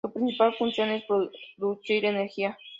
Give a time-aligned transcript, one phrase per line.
[0.03, 2.57] Su principal función es producir energía.